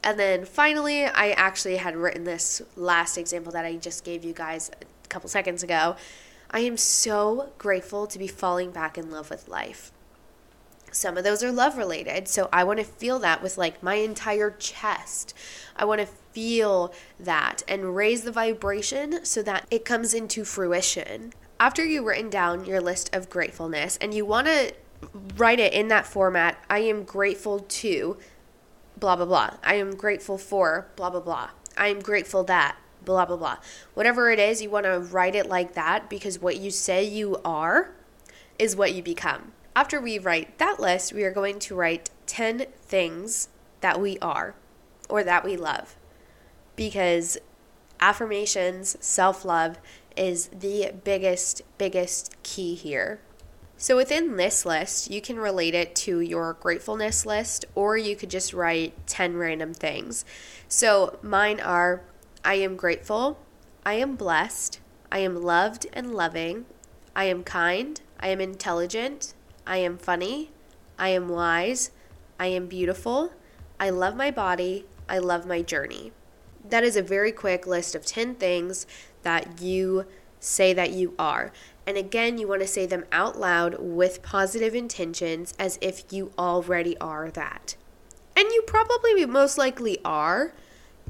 And 0.03 0.19
then 0.19 0.45
finally, 0.45 1.05
I 1.05 1.31
actually 1.31 1.77
had 1.77 1.95
written 1.95 2.23
this 2.23 2.61
last 2.75 3.17
example 3.17 3.51
that 3.53 3.65
I 3.65 3.75
just 3.77 4.03
gave 4.03 4.23
you 4.23 4.33
guys 4.33 4.69
a 4.81 5.07
couple 5.07 5.29
seconds 5.29 5.63
ago. 5.63 5.95
I 6.51 6.59
am 6.61 6.77
so 6.77 7.53
grateful 7.57 8.07
to 8.07 8.19
be 8.19 8.27
falling 8.27 8.71
back 8.71 8.97
in 8.97 9.09
love 9.09 9.29
with 9.29 9.47
life. 9.47 9.91
Some 10.91 11.17
of 11.17 11.23
those 11.23 11.43
are 11.43 11.51
love 11.51 11.77
related. 11.77 12.27
So 12.27 12.49
I 12.51 12.63
want 12.63 12.79
to 12.79 12.85
feel 12.85 13.19
that 13.19 13.41
with 13.41 13.57
like 13.57 13.81
my 13.81 13.95
entire 13.95 14.51
chest. 14.51 15.33
I 15.75 15.85
want 15.85 16.01
to 16.01 16.07
feel 16.07 16.93
that 17.19 17.63
and 17.67 17.95
raise 17.95 18.23
the 18.23 18.31
vibration 18.31 19.25
so 19.25 19.41
that 19.43 19.65
it 19.71 19.85
comes 19.85 20.13
into 20.13 20.43
fruition. 20.43 21.33
After 21.59 21.85
you've 21.85 22.05
written 22.05 22.29
down 22.29 22.65
your 22.65 22.81
list 22.81 23.13
of 23.15 23.29
gratefulness 23.29 23.97
and 24.01 24.13
you 24.13 24.25
want 24.25 24.47
to 24.47 24.73
write 25.35 25.59
it 25.59 25.73
in 25.73 25.87
that 25.89 26.05
format, 26.05 26.57
I 26.69 26.79
am 26.79 27.03
grateful 27.03 27.59
to 27.59 28.17
blah, 28.97 29.15
blah, 29.15 29.25
blah. 29.25 29.51
I 29.63 29.75
am 29.75 29.95
grateful 29.95 30.37
for 30.37 30.87
blah, 30.95 31.09
blah, 31.09 31.19
blah. 31.19 31.49
I 31.77 31.87
am 31.87 31.99
grateful 31.99 32.43
that 32.45 32.77
blah, 33.03 33.25
blah, 33.25 33.37
blah. 33.37 33.57
Whatever 33.93 34.31
it 34.31 34.39
is, 34.39 34.61
you 34.61 34.69
want 34.69 34.85
to 34.85 34.99
write 34.99 35.35
it 35.35 35.47
like 35.47 35.73
that 35.73 36.09
because 36.09 36.39
what 36.39 36.57
you 36.57 36.71
say 36.71 37.03
you 37.03 37.37
are 37.43 37.91
is 38.59 38.75
what 38.75 38.93
you 38.93 39.01
become. 39.01 39.53
After 39.75 40.01
we 40.01 40.19
write 40.19 40.57
that 40.57 40.79
list, 40.79 41.13
we 41.13 41.23
are 41.23 41.31
going 41.31 41.59
to 41.59 41.75
write 41.75 42.09
10 42.25 42.65
things 42.81 43.47
that 43.79 44.01
we 44.01 44.17
are 44.19 44.55
or 45.09 45.23
that 45.23 45.45
we 45.45 45.55
love. 45.55 45.95
Because 46.75 47.37
affirmations, 47.99 48.97
self 48.99 49.45
love 49.45 49.79
is 50.17 50.47
the 50.47 50.91
biggest, 51.03 51.61
biggest 51.77 52.35
key 52.43 52.75
here. 52.75 53.21
So 53.77 53.95
within 53.95 54.35
this 54.35 54.65
list, 54.65 55.09
you 55.09 55.21
can 55.21 55.39
relate 55.39 55.73
it 55.73 55.95
to 55.95 56.19
your 56.19 56.53
gratefulness 56.53 57.25
list, 57.25 57.65
or 57.73 57.97
you 57.97 58.15
could 58.15 58.29
just 58.29 58.53
write 58.53 59.07
10 59.07 59.37
random 59.37 59.73
things. 59.73 60.25
So 60.67 61.17
mine 61.23 61.59
are 61.59 62.03
I 62.43 62.55
am 62.55 62.75
grateful, 62.75 63.39
I 63.85 63.93
am 63.93 64.15
blessed, 64.15 64.79
I 65.11 65.19
am 65.19 65.41
loved 65.41 65.87
and 65.93 66.13
loving, 66.13 66.65
I 67.15 67.25
am 67.25 67.43
kind, 67.43 67.99
I 68.19 68.27
am 68.27 68.39
intelligent, 68.39 69.33
I 69.71 69.77
am 69.77 69.97
funny. 69.97 70.51
I 70.99 71.09
am 71.09 71.29
wise. 71.29 71.91
I 72.37 72.47
am 72.47 72.67
beautiful. 72.67 73.31
I 73.79 73.89
love 73.89 74.17
my 74.17 74.29
body. 74.29 74.85
I 75.07 75.19
love 75.19 75.45
my 75.45 75.61
journey. 75.61 76.11
That 76.69 76.83
is 76.83 76.97
a 76.97 77.01
very 77.01 77.31
quick 77.31 77.65
list 77.65 77.95
of 77.95 78.05
10 78.05 78.35
things 78.35 78.85
that 79.23 79.61
you 79.61 80.07
say 80.41 80.73
that 80.73 80.91
you 80.91 81.13
are. 81.17 81.53
And 81.87 81.95
again, 81.95 82.37
you 82.37 82.49
want 82.49 82.59
to 82.59 82.67
say 82.67 82.85
them 82.85 83.05
out 83.13 83.39
loud 83.39 83.77
with 83.79 84.21
positive 84.21 84.75
intentions 84.75 85.53
as 85.57 85.79
if 85.79 86.03
you 86.11 86.33
already 86.37 86.97
are 86.97 87.31
that. 87.31 87.77
And 88.35 88.51
you 88.51 88.63
probably 88.67 89.25
most 89.25 89.57
likely 89.57 89.99
are, 90.03 90.53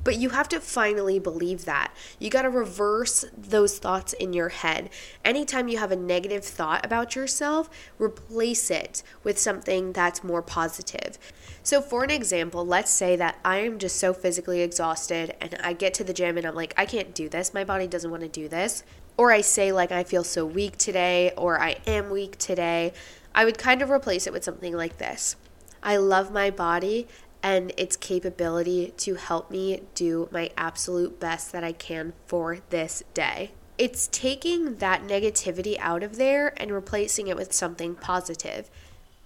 but 0.03 0.17
you 0.17 0.29
have 0.29 0.49
to 0.49 0.59
finally 0.59 1.19
believe 1.19 1.65
that. 1.65 1.93
You 2.19 2.29
got 2.29 2.43
to 2.43 2.49
reverse 2.49 3.25
those 3.37 3.77
thoughts 3.77 4.13
in 4.13 4.33
your 4.33 4.49
head. 4.49 4.89
Anytime 5.23 5.67
you 5.67 5.77
have 5.77 5.91
a 5.91 5.95
negative 5.95 6.43
thought 6.43 6.85
about 6.85 7.15
yourself, 7.15 7.69
replace 7.99 8.71
it 8.71 9.03
with 9.23 9.37
something 9.37 9.93
that's 9.93 10.23
more 10.23 10.41
positive. 10.41 11.17
So, 11.63 11.81
for 11.81 12.03
an 12.03 12.09
example, 12.09 12.65
let's 12.65 12.91
say 12.91 13.15
that 13.17 13.37
I 13.45 13.57
am 13.57 13.77
just 13.77 13.97
so 13.97 14.13
physically 14.13 14.61
exhausted 14.61 15.35
and 15.39 15.55
I 15.63 15.73
get 15.73 15.93
to 15.95 16.03
the 16.03 16.13
gym 16.13 16.37
and 16.37 16.45
I'm 16.45 16.55
like, 16.55 16.73
I 16.77 16.85
can't 16.85 17.13
do 17.13 17.29
this. 17.29 17.53
My 17.53 17.63
body 17.63 17.87
doesn't 17.87 18.09
want 18.09 18.23
to 18.23 18.29
do 18.29 18.47
this. 18.47 18.83
Or 19.17 19.31
I 19.31 19.41
say, 19.41 19.71
like, 19.71 19.91
I 19.91 20.03
feel 20.03 20.23
so 20.23 20.45
weak 20.45 20.77
today, 20.77 21.31
or 21.37 21.61
I 21.61 21.77
am 21.85 22.09
weak 22.09 22.37
today. 22.37 22.93
I 23.35 23.45
would 23.45 23.57
kind 23.57 23.81
of 23.81 23.91
replace 23.91 24.25
it 24.25 24.33
with 24.33 24.43
something 24.43 24.75
like 24.75 24.97
this 24.97 25.35
I 25.83 25.97
love 25.97 26.31
my 26.31 26.49
body 26.49 27.07
and 27.43 27.71
its 27.77 27.95
capability 27.97 28.93
to 28.97 29.15
help 29.15 29.49
me 29.49 29.83
do 29.95 30.29
my 30.31 30.51
absolute 30.57 31.19
best 31.19 31.51
that 31.51 31.63
I 31.63 31.71
can 31.71 32.13
for 32.27 32.59
this 32.69 33.03
day. 33.13 33.51
It's 33.77 34.07
taking 34.11 34.75
that 34.75 35.03
negativity 35.03 35.77
out 35.79 36.03
of 36.03 36.17
there 36.17 36.53
and 36.57 36.71
replacing 36.71 37.27
it 37.27 37.35
with 37.35 37.51
something 37.51 37.95
positive. 37.95 38.69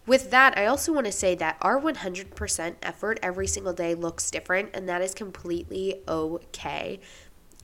With 0.06 0.30
that, 0.32 0.58
I 0.58 0.68
also 0.68 0.94
want 0.94 1.08
to 1.08 1.12
say 1.12 1.36
that 1.36 1.58
our 1.62 1.82
100% 1.82 2.76
effort 2.84 3.20
every 3.24 3.48
single 3.48 3.74
day 3.74 3.96
looks 3.96 4.30
different, 4.30 4.70
and 4.74 4.88
that 4.88 5.02
is 5.02 5.14
completely 5.16 6.02
okay. 6.08 7.00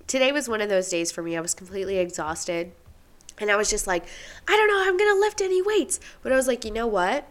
Today 0.07 0.31
was 0.31 0.49
one 0.49 0.59
of 0.59 0.67
those 0.67 0.89
days 0.89 1.11
for 1.11 1.21
me. 1.21 1.37
I 1.37 1.41
was 1.41 1.53
completely 1.53 1.97
exhausted, 1.99 2.71
and 3.37 3.51
I 3.51 3.55
was 3.55 3.69
just 3.69 3.85
like, 3.85 4.05
I 4.47 4.57
don't 4.57 4.67
know, 4.67 4.81
I'm 4.81 4.97
going 4.97 5.15
to 5.15 5.19
lift 5.19 5.39
any 5.39 5.61
weights. 5.61 5.99
But 6.23 6.31
I 6.31 6.35
was 6.35 6.47
like, 6.47 6.65
you 6.65 6.71
know 6.71 6.87
what? 6.87 7.27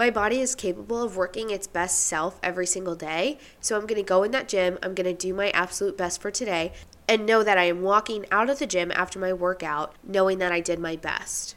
My 0.00 0.08
body 0.08 0.40
is 0.40 0.54
capable 0.54 1.02
of 1.02 1.18
working 1.18 1.50
its 1.50 1.66
best 1.66 1.98
self 1.98 2.40
every 2.42 2.64
single 2.66 2.94
day. 2.94 3.36
So 3.60 3.76
I'm 3.76 3.84
going 3.84 4.00
to 4.00 4.02
go 4.02 4.22
in 4.22 4.30
that 4.30 4.48
gym. 4.48 4.78
I'm 4.82 4.94
going 4.94 5.04
to 5.04 5.12
do 5.12 5.34
my 5.34 5.50
absolute 5.50 5.98
best 5.98 6.22
for 6.22 6.30
today 6.30 6.72
and 7.06 7.26
know 7.26 7.42
that 7.42 7.58
I 7.58 7.64
am 7.64 7.82
walking 7.82 8.24
out 8.30 8.48
of 8.48 8.58
the 8.58 8.66
gym 8.66 8.90
after 8.92 9.18
my 9.18 9.34
workout 9.34 9.94
knowing 10.02 10.38
that 10.38 10.52
I 10.52 10.60
did 10.60 10.78
my 10.78 10.96
best. 10.96 11.54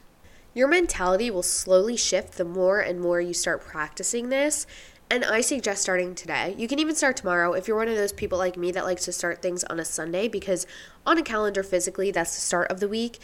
Your 0.52 0.68
mentality 0.68 1.30
will 1.30 1.42
slowly 1.42 1.96
shift 1.96 2.34
the 2.34 2.44
more 2.44 2.80
and 2.80 3.00
more 3.00 3.18
you 3.18 3.32
start 3.32 3.64
practicing 3.64 4.28
this. 4.28 4.66
And 5.08 5.24
I 5.24 5.40
suggest 5.40 5.80
starting 5.80 6.14
today. 6.14 6.54
You 6.58 6.68
can 6.68 6.78
even 6.78 6.94
start 6.94 7.16
tomorrow 7.16 7.54
if 7.54 7.66
you're 7.66 7.78
one 7.78 7.88
of 7.88 7.96
those 7.96 8.12
people 8.12 8.36
like 8.36 8.58
me 8.58 8.70
that 8.72 8.84
likes 8.84 9.06
to 9.06 9.12
start 9.12 9.40
things 9.40 9.64
on 9.64 9.80
a 9.80 9.86
Sunday 9.86 10.28
because 10.28 10.66
on 11.06 11.16
a 11.16 11.22
calendar 11.22 11.62
physically, 11.62 12.10
that's 12.10 12.34
the 12.34 12.42
start 12.42 12.70
of 12.70 12.80
the 12.80 12.88
week. 12.88 13.20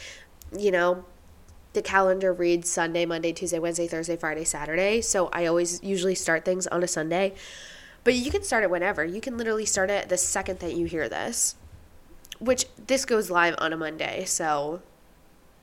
You 0.59 0.71
know, 0.71 1.05
the 1.73 1.83
calendar 1.83 2.33
reads 2.33 2.71
Sunday, 2.71 3.07
Monday, 3.07 3.33
Tuesday, 3.33 3.59
Wednesday, 3.59 3.87
Thursday, 3.87 4.17
Friday, 4.17 4.45
Saturday. 4.45 5.01
So 5.01 5.29
I 5.33 5.47
always 5.47 5.83
usually 5.83 6.15
start 6.15 6.45
things 6.45 6.67
on 6.67 6.83
a 6.83 6.89
Sunday. 6.89 7.35
But 8.03 8.15
you 8.15 8.31
can 8.31 8.43
start 8.43 8.65
it 8.65 8.71
whenever. 8.71 9.05
You 9.05 9.21
can 9.21 9.37
literally 9.37 9.67
start 9.67 9.91
it 9.91 10.09
the 10.09 10.17
second 10.17 10.61
that 10.61 10.75
you 10.75 10.87
hear 10.87 11.09
this, 11.09 11.55
which 12.39 12.67
this 12.87 13.05
goes 13.05 13.31
live 13.31 13.55
on 13.59 13.73
a 13.73 13.77
Monday. 13.77 14.25
So 14.25 14.83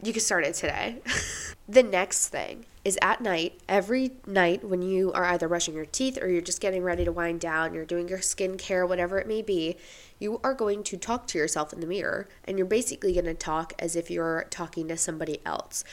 you 0.04 0.14
can 0.14 0.22
start 0.22 0.46
it 0.46 0.54
today. 0.54 0.98
the 1.70 1.84
next 1.84 2.28
thing 2.30 2.66
is 2.86 2.98
at 3.02 3.22
night, 3.22 3.60
every 3.68 4.12
night 4.26 4.64
when 4.64 4.82
you 4.82 5.12
are 5.12 5.26
either 5.26 5.48
brushing 5.48 5.74
your 5.74 5.86
teeth 5.86 6.18
or 6.22 6.30
you're 6.30 6.42
just 6.42 6.62
getting 6.62 6.84
ready 6.84 7.04
to 7.04 7.12
wind 7.12 7.40
down, 7.40 7.74
you're 7.74 7.86
doing 7.86 8.08
your 8.08 8.20
skincare, 8.20 8.88
whatever 8.88 9.20
it 9.20 9.28
may 9.28 9.42
be, 9.42 9.76
you 10.20 10.40
are 10.44 10.54
going 10.54 10.84
to 10.84 10.98
talk 10.98 11.28
to 11.28 11.38
yourself 11.38 11.74
in 11.74 11.80
the 11.80 11.88
mirror 11.88 12.28
and 12.46 12.58
you're 12.58 12.68
basically 12.68 13.14
going 13.14 13.26
to 13.26 13.34
talk 13.34 13.74
as 13.80 13.96
if 13.96 14.10
you're 14.10 14.46
talking 14.50 14.88
to 14.88 14.98
somebody 14.98 15.40
else. 15.46 15.84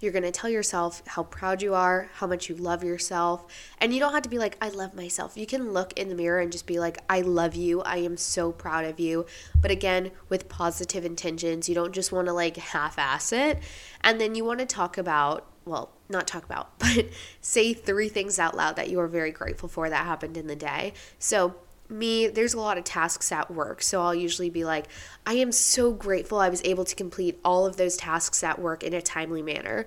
You're 0.00 0.12
going 0.12 0.24
to 0.24 0.30
tell 0.30 0.50
yourself 0.50 1.02
how 1.06 1.24
proud 1.24 1.60
you 1.62 1.74
are, 1.74 2.08
how 2.14 2.26
much 2.26 2.48
you 2.48 2.54
love 2.54 2.84
yourself. 2.84 3.44
And 3.78 3.92
you 3.92 4.00
don't 4.00 4.12
have 4.12 4.22
to 4.22 4.28
be 4.28 4.38
like, 4.38 4.56
I 4.60 4.68
love 4.68 4.94
myself. 4.94 5.36
You 5.36 5.46
can 5.46 5.72
look 5.72 5.92
in 5.98 6.08
the 6.08 6.14
mirror 6.14 6.38
and 6.38 6.52
just 6.52 6.66
be 6.66 6.78
like, 6.78 6.98
I 7.08 7.20
love 7.20 7.54
you. 7.54 7.82
I 7.82 7.98
am 7.98 8.16
so 8.16 8.52
proud 8.52 8.84
of 8.84 9.00
you. 9.00 9.26
But 9.60 9.70
again, 9.70 10.12
with 10.28 10.48
positive 10.48 11.04
intentions, 11.04 11.68
you 11.68 11.74
don't 11.74 11.92
just 11.92 12.12
want 12.12 12.26
to 12.28 12.32
like 12.32 12.56
half 12.56 12.98
ass 12.98 13.32
it. 13.32 13.58
And 14.02 14.20
then 14.20 14.34
you 14.34 14.44
want 14.44 14.60
to 14.60 14.66
talk 14.66 14.98
about, 14.98 15.46
well, 15.64 15.90
not 16.08 16.26
talk 16.26 16.44
about, 16.44 16.78
but 16.78 17.06
say 17.40 17.74
three 17.74 18.08
things 18.08 18.38
out 18.38 18.56
loud 18.56 18.76
that 18.76 18.90
you 18.90 19.00
are 19.00 19.08
very 19.08 19.32
grateful 19.32 19.68
for 19.68 19.90
that 19.90 20.06
happened 20.06 20.36
in 20.36 20.46
the 20.46 20.56
day. 20.56 20.92
So, 21.18 21.56
me, 21.88 22.26
there's 22.28 22.54
a 22.54 22.60
lot 22.60 22.78
of 22.78 22.84
tasks 22.84 23.32
at 23.32 23.50
work. 23.50 23.82
So 23.82 24.02
I'll 24.02 24.14
usually 24.14 24.50
be 24.50 24.64
like, 24.64 24.86
I 25.26 25.34
am 25.34 25.52
so 25.52 25.92
grateful 25.92 26.38
I 26.38 26.48
was 26.48 26.62
able 26.64 26.84
to 26.84 26.94
complete 26.94 27.38
all 27.44 27.66
of 27.66 27.76
those 27.76 27.96
tasks 27.96 28.42
at 28.42 28.58
work 28.58 28.82
in 28.82 28.94
a 28.94 29.02
timely 29.02 29.42
manner. 29.42 29.86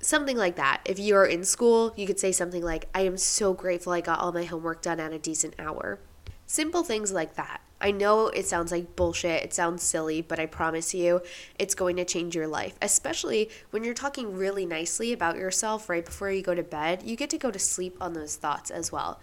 Something 0.00 0.36
like 0.36 0.56
that. 0.56 0.82
If 0.84 0.98
you're 0.98 1.24
in 1.24 1.44
school, 1.44 1.92
you 1.96 2.06
could 2.06 2.20
say 2.20 2.32
something 2.32 2.62
like, 2.62 2.88
I 2.94 3.00
am 3.00 3.16
so 3.16 3.54
grateful 3.54 3.92
I 3.92 4.00
got 4.00 4.20
all 4.20 4.32
my 4.32 4.44
homework 4.44 4.82
done 4.82 5.00
at 5.00 5.12
a 5.12 5.18
decent 5.18 5.54
hour. 5.58 5.98
Simple 6.46 6.84
things 6.84 7.12
like 7.12 7.34
that. 7.34 7.60
I 7.80 7.90
know 7.90 8.28
it 8.28 8.46
sounds 8.46 8.72
like 8.72 8.96
bullshit, 8.96 9.42
it 9.42 9.52
sounds 9.52 9.82
silly, 9.82 10.22
but 10.22 10.38
I 10.38 10.46
promise 10.46 10.94
you 10.94 11.20
it's 11.58 11.74
going 11.74 11.96
to 11.96 12.04
change 12.04 12.34
your 12.34 12.46
life, 12.46 12.74
especially 12.80 13.50
when 13.70 13.84
you're 13.84 13.94
talking 13.94 14.34
really 14.34 14.64
nicely 14.64 15.12
about 15.12 15.36
yourself 15.36 15.90
right 15.90 16.04
before 16.04 16.30
you 16.30 16.42
go 16.42 16.54
to 16.54 16.62
bed. 16.62 17.02
You 17.04 17.16
get 17.16 17.28
to 17.30 17.38
go 17.38 17.50
to 17.50 17.58
sleep 17.58 17.96
on 18.00 18.14
those 18.14 18.36
thoughts 18.36 18.70
as 18.70 18.90
well. 18.90 19.20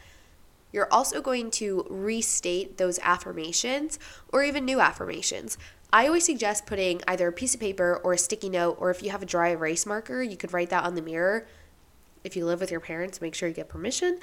You're 0.74 0.92
also 0.92 1.22
going 1.22 1.52
to 1.52 1.86
restate 1.90 2.78
those 2.78 3.00
affirmations 3.00 3.98
or 4.30 4.44
even 4.44 4.66
new 4.66 4.82
affirmations. 4.82 5.58
I 5.94 6.08
always 6.08 6.26
suggest 6.26 6.66
putting 6.66 7.02
either 7.08 7.28
a 7.28 7.32
piece 7.32 7.54
of 7.54 7.60
paper 7.60 8.02
or 8.04 8.14
a 8.14 8.18
sticky 8.18 8.50
note, 8.50 8.78
or 8.80 8.90
if 8.90 9.04
you 9.04 9.12
have 9.12 9.22
a 9.22 9.28
dry 9.28 9.50
erase 9.50 9.86
marker, 9.86 10.24
you 10.24 10.36
could 10.36 10.52
write 10.52 10.72
that 10.72 10.84
on 10.84 10.96
the 10.96 11.04
mirror. 11.04 11.48
If 12.24 12.36
you 12.36 12.46
live 12.46 12.60
with 12.60 12.72
your 12.72 12.80
parents, 12.80 13.22
make 13.22 13.36
sure 13.36 13.48
you 13.48 13.54
get 13.54 13.70
permission. 13.70 14.20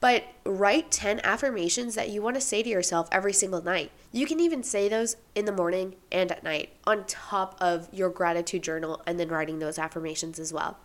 But 0.00 0.24
write 0.44 0.90
10 0.90 1.20
affirmations 1.22 1.94
that 1.94 2.08
you 2.08 2.22
want 2.22 2.36
to 2.36 2.40
say 2.40 2.62
to 2.62 2.68
yourself 2.68 3.08
every 3.12 3.32
single 3.34 3.62
night. 3.62 3.90
You 4.12 4.26
can 4.26 4.40
even 4.40 4.62
say 4.62 4.88
those 4.88 5.16
in 5.34 5.44
the 5.44 5.52
morning 5.52 5.96
and 6.10 6.32
at 6.32 6.42
night 6.42 6.70
on 6.86 7.04
top 7.04 7.56
of 7.60 7.88
your 7.92 8.08
gratitude 8.08 8.62
journal 8.62 9.02
and 9.06 9.20
then 9.20 9.28
writing 9.28 9.58
those 9.58 9.78
affirmations 9.78 10.38
as 10.38 10.52
well. 10.52 10.78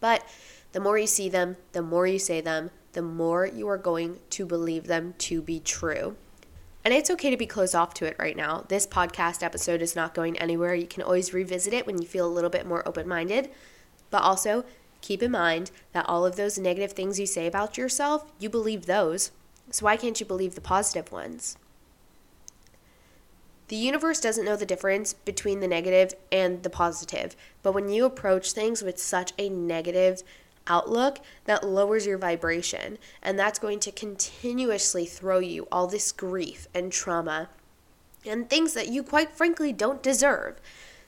But 0.00 0.24
the 0.72 0.80
more 0.80 0.98
you 0.98 1.06
see 1.06 1.28
them, 1.28 1.56
the 1.72 1.82
more 1.82 2.06
you 2.06 2.18
say 2.18 2.40
them, 2.40 2.70
the 2.92 3.02
more 3.02 3.46
you 3.46 3.68
are 3.68 3.78
going 3.78 4.20
to 4.30 4.46
believe 4.46 4.86
them 4.86 5.14
to 5.18 5.40
be 5.40 5.60
true. 5.60 6.16
And 6.84 6.92
it's 6.92 7.10
okay 7.10 7.30
to 7.30 7.36
be 7.36 7.46
closed 7.46 7.74
off 7.74 7.94
to 7.94 8.06
it 8.06 8.16
right 8.18 8.36
now. 8.36 8.64
This 8.68 8.86
podcast 8.86 9.42
episode 9.42 9.82
is 9.82 9.94
not 9.94 10.14
going 10.14 10.36
anywhere. 10.38 10.74
You 10.74 10.86
can 10.86 11.02
always 11.02 11.32
revisit 11.32 11.72
it 11.72 11.86
when 11.86 12.00
you 12.00 12.08
feel 12.08 12.26
a 12.26 12.32
little 12.32 12.50
bit 12.50 12.66
more 12.66 12.86
open 12.86 13.06
minded. 13.06 13.50
But 14.10 14.22
also, 14.22 14.64
keep 15.00 15.22
in 15.22 15.30
mind 15.30 15.70
that 15.92 16.08
all 16.08 16.26
of 16.26 16.36
those 16.36 16.58
negative 16.58 16.92
things 16.92 17.20
you 17.20 17.26
say 17.26 17.46
about 17.46 17.78
yourself, 17.78 18.30
you 18.38 18.50
believe 18.50 18.86
those. 18.86 19.30
So 19.70 19.84
why 19.84 19.96
can't 19.96 20.18
you 20.18 20.26
believe 20.26 20.54
the 20.54 20.60
positive 20.60 21.12
ones? 21.12 21.56
The 23.68 23.76
universe 23.76 24.20
doesn't 24.20 24.44
know 24.44 24.56
the 24.56 24.66
difference 24.66 25.14
between 25.14 25.60
the 25.60 25.68
negative 25.68 26.12
and 26.30 26.62
the 26.62 26.68
positive. 26.68 27.36
But 27.62 27.72
when 27.72 27.88
you 27.88 28.04
approach 28.04 28.52
things 28.52 28.82
with 28.82 28.98
such 28.98 29.32
a 29.38 29.48
negative 29.48 30.22
outlook 30.66 31.18
that 31.44 31.66
lowers 31.66 32.06
your 32.06 32.18
vibration. 32.18 32.98
And 33.22 33.38
that's 33.38 33.58
going 33.58 33.80
to 33.80 33.92
continuously 33.92 35.06
throw 35.06 35.38
you 35.38 35.66
all 35.70 35.86
this 35.86 36.12
grief 36.12 36.68
and 36.74 36.92
trauma 36.92 37.48
and 38.26 38.48
things 38.48 38.74
that 38.74 38.88
you, 38.88 39.02
quite 39.02 39.32
frankly, 39.32 39.72
don't 39.72 40.02
deserve. 40.02 40.60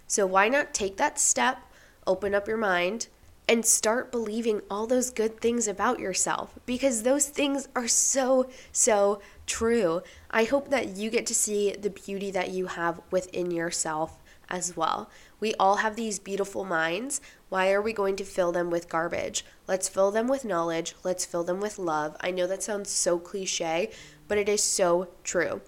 So, 0.06 0.26
why 0.26 0.48
not 0.48 0.74
take 0.74 0.96
that 0.96 1.18
step, 1.18 1.62
open 2.06 2.34
up 2.34 2.48
your 2.48 2.56
mind, 2.56 3.08
and 3.48 3.64
start 3.64 4.10
believing 4.10 4.62
all 4.70 4.86
those 4.86 5.10
good 5.10 5.40
things 5.40 5.68
about 5.68 6.00
yourself? 6.00 6.58
Because 6.66 7.02
those 7.02 7.28
things 7.28 7.68
are 7.74 7.88
so, 7.88 8.48
so 8.72 9.20
true. 9.46 10.02
I 10.30 10.44
hope 10.44 10.70
that 10.70 10.96
you 10.96 11.10
get 11.10 11.26
to 11.26 11.34
see 11.34 11.72
the 11.72 11.90
beauty 11.90 12.30
that 12.32 12.50
you 12.50 12.66
have 12.66 13.00
within 13.10 13.50
yourself 13.50 14.18
as 14.48 14.76
well. 14.76 15.10
We 15.40 15.54
all 15.54 15.76
have 15.76 15.96
these 15.96 16.18
beautiful 16.18 16.64
minds. 16.64 17.20
Why 17.48 17.72
are 17.72 17.82
we 17.82 17.92
going 17.92 18.16
to 18.16 18.24
fill 18.24 18.52
them 18.52 18.70
with 18.70 18.88
garbage? 18.88 19.44
Let's 19.66 19.88
fill 19.88 20.10
them 20.10 20.28
with 20.28 20.44
knowledge. 20.44 20.94
Let's 21.04 21.24
fill 21.24 21.44
them 21.44 21.60
with 21.60 21.78
love. 21.78 22.16
I 22.20 22.30
know 22.30 22.46
that 22.46 22.62
sounds 22.62 22.90
so 22.90 23.18
cliche, 23.18 23.90
but 24.28 24.38
it 24.38 24.48
is 24.48 24.62
so 24.62 25.08
true. 25.22 25.60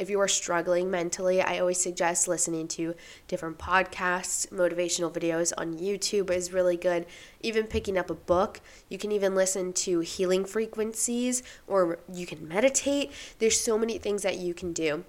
If 0.00 0.08
you 0.08 0.18
are 0.18 0.28
struggling 0.28 0.90
mentally, 0.90 1.42
I 1.42 1.58
always 1.58 1.78
suggest 1.78 2.26
listening 2.26 2.68
to 2.68 2.94
different 3.28 3.58
podcasts, 3.58 4.48
motivational 4.48 5.12
videos 5.12 5.52
on 5.58 5.78
YouTube 5.78 6.30
is 6.30 6.54
really 6.54 6.78
good. 6.78 7.04
Even 7.42 7.66
picking 7.66 7.98
up 7.98 8.08
a 8.08 8.14
book. 8.14 8.62
You 8.88 8.96
can 8.96 9.12
even 9.12 9.34
listen 9.34 9.74
to 9.74 10.00
healing 10.00 10.46
frequencies 10.46 11.42
or 11.66 11.98
you 12.10 12.24
can 12.24 12.48
meditate. 12.48 13.12
There's 13.40 13.60
so 13.60 13.76
many 13.76 13.98
things 13.98 14.22
that 14.22 14.38
you 14.38 14.54
can 14.54 14.72
do. 14.72 15.04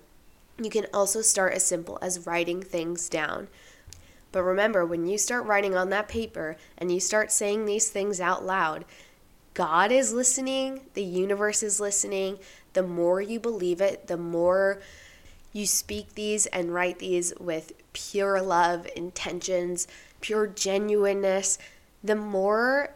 You 0.61 0.69
can 0.69 0.87
also 0.93 1.21
start 1.21 1.53
as 1.53 1.65
simple 1.65 1.97
as 2.01 2.25
writing 2.27 2.61
things 2.61 3.07
down. 3.07 3.47
But 4.31 4.43
remember, 4.43 4.85
when 4.85 5.07
you 5.07 5.17
start 5.17 5.45
writing 5.45 5.75
on 5.75 5.89
that 5.89 6.07
paper 6.07 6.55
and 6.77 6.91
you 6.91 6.99
start 6.99 7.31
saying 7.31 7.65
these 7.65 7.89
things 7.89 8.21
out 8.21 8.45
loud, 8.45 8.85
God 9.53 9.91
is 9.91 10.13
listening, 10.13 10.81
the 10.93 11.03
universe 11.03 11.61
is 11.61 11.79
listening. 11.79 12.39
The 12.73 12.83
more 12.83 13.21
you 13.21 13.39
believe 13.39 13.81
it, 13.81 14.07
the 14.07 14.17
more 14.17 14.79
you 15.51 15.65
speak 15.65 16.15
these 16.15 16.45
and 16.47 16.73
write 16.73 16.99
these 16.99 17.33
with 17.39 17.73
pure 17.91 18.41
love, 18.41 18.87
intentions, 18.95 19.87
pure 20.21 20.47
genuineness, 20.47 21.57
the 22.01 22.15
more 22.15 22.93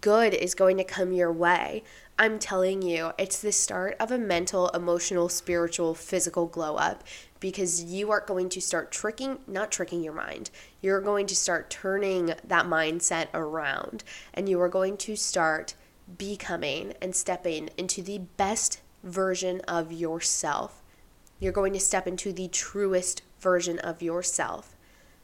good 0.00 0.34
is 0.34 0.54
going 0.54 0.76
to 0.78 0.84
come 0.84 1.12
your 1.12 1.32
way. 1.32 1.84
I'm 2.16 2.38
telling 2.38 2.82
you, 2.82 3.10
it's 3.18 3.40
the 3.40 3.50
start 3.50 3.96
of 3.98 4.12
a 4.12 4.18
mental, 4.18 4.68
emotional, 4.68 5.28
spiritual, 5.28 5.94
physical 5.94 6.46
glow 6.46 6.76
up 6.76 7.02
because 7.40 7.82
you 7.82 8.12
are 8.12 8.20
going 8.20 8.48
to 8.50 8.60
start 8.60 8.92
tricking, 8.92 9.38
not 9.48 9.72
tricking 9.72 10.04
your 10.04 10.12
mind. 10.12 10.50
You're 10.80 11.00
going 11.00 11.26
to 11.26 11.34
start 11.34 11.70
turning 11.70 12.26
that 12.26 12.66
mindset 12.66 13.26
around 13.34 14.04
and 14.32 14.48
you 14.48 14.60
are 14.60 14.68
going 14.68 14.96
to 14.98 15.16
start 15.16 15.74
becoming 16.16 16.94
and 17.02 17.16
stepping 17.16 17.70
into 17.76 18.00
the 18.00 18.18
best 18.18 18.80
version 19.02 19.60
of 19.62 19.90
yourself. 19.90 20.84
You're 21.40 21.52
going 21.52 21.72
to 21.72 21.80
step 21.80 22.06
into 22.06 22.32
the 22.32 22.46
truest 22.46 23.22
version 23.40 23.80
of 23.80 24.02
yourself. 24.02 24.76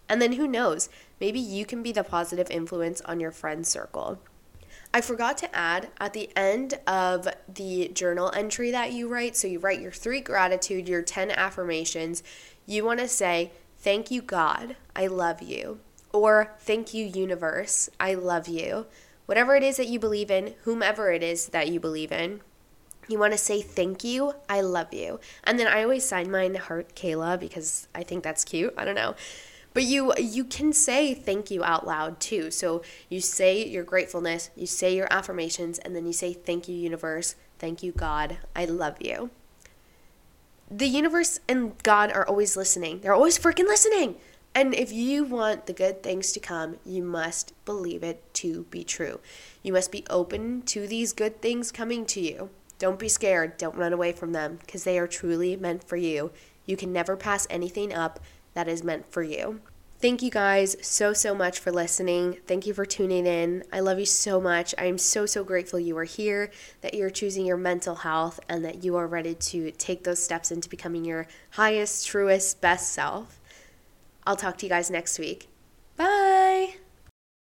And 0.09 0.21
then 0.21 0.33
who 0.33 0.49
knows, 0.49 0.89
maybe 1.21 1.39
you 1.39 1.65
can 1.65 1.85
be 1.85 1.93
the 1.93 2.03
positive 2.03 2.51
influence 2.51 3.01
on 3.03 3.21
your 3.21 3.31
friend 3.31 3.65
circle. 3.65 4.19
I 4.93 5.01
forgot 5.01 5.39
to 5.39 5.57
add 5.57 5.89
at 6.01 6.15
the 6.15 6.31
end 6.37 6.75
of 6.87 7.29
the 7.53 7.89
journal 7.95 8.33
entry 8.35 8.73
that 8.73 8.93
you 8.93 9.09
write, 9.09 9.37
so 9.37 9.47
you 9.47 9.61
write 9.61 9.81
your 9.81 9.93
three 9.93 10.21
gratitude, 10.21 10.89
your 10.89 11.03
10 11.03 11.31
affirmations, 11.31 12.25
you 12.67 12.85
want 12.85 12.99
to 13.01 13.09
say, 13.09 13.53
Thank 13.79 14.11
you, 14.11 14.21
God, 14.21 14.77
I 14.95 15.07
love 15.07 15.43
you. 15.43 15.79
Or, 16.13 16.55
Thank 16.59 16.93
you, 16.93 17.05
universe, 17.05 17.89
I 18.01 18.15
love 18.15 18.49
you. 18.49 18.87
Whatever 19.27 19.55
it 19.55 19.63
is 19.63 19.77
that 19.77 19.87
you 19.87 20.01
believe 20.01 20.31
in, 20.31 20.55
whomever 20.65 21.13
it 21.13 21.23
is 21.23 21.47
that 21.49 21.69
you 21.69 21.79
believe 21.79 22.11
in, 22.11 22.41
you 23.07 23.19
want 23.19 23.33
to 23.33 23.39
say 23.39 23.63
thank 23.63 24.03
you, 24.03 24.35
I 24.49 24.61
love 24.61 24.93
you. 24.93 25.21
And 25.45 25.59
then 25.59 25.69
I 25.69 25.83
always 25.83 26.05
sign 26.05 26.31
mine 26.31 26.57
heart 26.57 26.95
Kayla 26.97 27.39
because 27.39 27.89
I 27.95 28.03
think 28.03 28.25
that's 28.25 28.45
cute. 28.45 28.75
I 28.77 28.85
don't 28.85 28.95
know. 28.95 29.15
But 29.73 29.85
you 29.85 30.13
you 30.19 30.45
can 30.45 30.73
say 30.73 31.15
thank 31.15 31.51
you 31.51 31.63
out 31.63 31.87
loud 31.87 32.21
too. 32.21 32.51
So 32.51 32.83
you 33.09 33.21
say 33.21 33.65
your 33.67 33.85
gratefulness, 33.85 34.51
you 34.57 34.67
say 34.67 34.95
your 34.95 35.13
affirmations, 35.13 35.79
and 35.79 35.95
then 35.95 36.07
you 36.07 36.13
say 36.13 36.33
thank 36.33 36.69
you, 36.69 36.75
universe, 36.75 37.37
thank 37.59 37.83
you, 37.83 37.93
God, 37.93 38.39
I 38.55 38.65
love 38.65 38.97
you. 39.01 39.31
The 40.71 40.87
universe 40.87 41.41
and 41.49 41.81
God 41.83 42.13
are 42.13 42.27
always 42.27 42.57
listening. 42.57 43.01
They're 43.01 43.15
always 43.15 43.39
freaking 43.39 43.67
listening. 43.67 44.17
And 44.55 44.75
if 44.75 44.93
you 44.93 45.25
want 45.25 45.67
the 45.67 45.73
good 45.73 46.03
things 46.03 46.33
to 46.33 46.41
come, 46.41 46.77
you 46.85 47.03
must 47.03 47.53
believe 47.65 48.03
it 48.03 48.23
to 48.35 48.65
be 48.71 48.83
true. 48.83 49.21
You 49.63 49.73
must 49.73 49.93
be 49.93 50.05
open 50.11 50.63
to 50.63 50.89
these 50.89 51.13
good 51.13 51.41
things 51.41 51.71
coming 51.71 52.05
to 52.07 52.21
you. 52.21 52.51
Don't 52.79 52.99
be 52.99 53.09
scared. 53.09 53.57
Don't 53.59 53.77
run 53.77 53.93
away 53.93 54.11
from 54.11 54.33
them 54.33 54.59
because 54.61 54.85
they 54.85 54.99
are 54.99 55.07
truly 55.07 55.55
meant 55.55 55.85
for 55.85 55.97
you. 55.97 56.33
You 56.67 56.77
can 56.77 56.93
never 56.93 57.17
pass 57.17 57.47
anything 57.51 57.93
up 57.93 58.19
that 58.55 58.69
is 58.69 58.83
meant 58.83 59.11
for 59.11 59.23
you. 59.23 59.61
Thank 60.01 60.23
you 60.23 60.31
guys 60.31 60.77
so, 60.81 61.13
so 61.13 61.35
much 61.35 61.59
for 61.59 61.71
listening. 61.71 62.39
Thank 62.47 62.67
you 62.67 62.73
for 62.73 62.87
tuning 62.87 63.27
in. 63.27 63.65
I 63.71 63.81
love 63.81 63.99
you 63.99 64.07
so 64.07 64.41
much. 64.41 64.75
I 64.79 64.87
am 64.87 64.97
so, 64.97 65.27
so 65.27 65.45
grateful 65.45 65.79
you 65.79 65.95
are 65.99 66.05
here, 66.05 66.51
that 66.81 66.95
you're 66.95 67.11
choosing 67.11 67.45
your 67.45 67.59
mental 67.59 67.97
health, 67.97 68.41
and 68.49 68.65
that 68.65 68.83
you 68.83 68.97
are 68.97 69.07
ready 69.07 69.35
to 69.35 69.71
take 69.73 70.05
those 70.05 70.23
steps 70.23 70.51
into 70.51 70.71
becoming 70.71 71.05
your 71.05 71.27
highest, 71.51 72.07
truest, 72.07 72.63
best 72.63 72.93
self. 72.93 73.39
I'll 74.27 74.37
talk 74.37 74.57
to 74.59 74.67
you 74.67 74.71
guys 74.71 74.91
next 74.91 75.19
week. 75.19 75.51